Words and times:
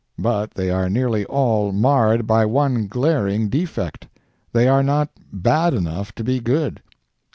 But 0.17 0.55
they 0.55 0.71
are 0.71 0.89
nearly 0.89 1.25
all 1.25 1.71
marred 1.71 2.25
by 2.25 2.43
one 2.43 2.87
glaring 2.87 3.49
defect—they 3.49 4.67
are 4.67 4.81
not 4.81 5.09
bad 5.31 5.75
enough 5.75 6.11
to 6.15 6.23
be 6.23 6.39
good. 6.39 6.81